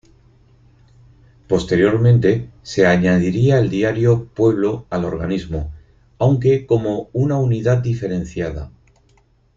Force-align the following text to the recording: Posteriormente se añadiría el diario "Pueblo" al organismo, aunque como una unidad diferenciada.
Posteriormente 1.47 2.49
se 2.63 2.87
añadiría 2.87 3.59
el 3.59 3.69
diario 3.69 4.25
"Pueblo" 4.33 4.87
al 4.89 5.05
organismo, 5.05 5.71
aunque 6.17 6.65
como 6.65 7.11
una 7.13 7.37
unidad 7.37 7.83
diferenciada. 7.83 8.71